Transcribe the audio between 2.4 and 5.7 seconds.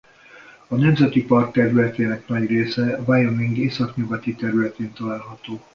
része Wyoming északnyugati területén található.